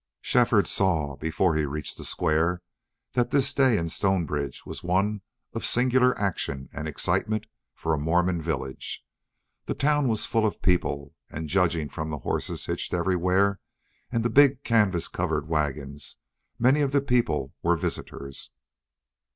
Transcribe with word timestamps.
Shefford 0.19 0.65
saw, 0.65 1.15
before 1.17 1.55
he 1.55 1.63
reached 1.63 1.99
the 1.99 2.05
square, 2.05 2.63
that 3.13 3.29
this 3.29 3.53
day 3.53 3.77
in 3.77 3.87
Stonebridge 3.87 4.65
was 4.65 4.83
one 4.83 5.21
of 5.53 5.63
singular 5.63 6.17
action 6.19 6.69
and 6.73 6.87
excitement 6.87 7.45
for 7.75 7.93
a 7.93 7.99
Mormon 7.99 8.41
village. 8.41 9.05
The 9.67 9.75
town 9.75 10.07
was 10.07 10.25
full 10.25 10.43
of 10.43 10.63
people 10.63 11.13
and, 11.29 11.47
judging 11.47 11.87
from 11.87 12.09
the 12.09 12.17
horses 12.17 12.65
hitched 12.65 12.95
everywhere 12.95 13.59
and 14.11 14.25
the 14.25 14.31
big 14.31 14.63
canvas 14.63 15.07
covered 15.07 15.47
wagons, 15.47 16.15
many 16.57 16.81
of 16.81 16.93
the 16.93 17.01
people 17.01 17.53
were 17.61 17.77
visitors. 17.77 18.49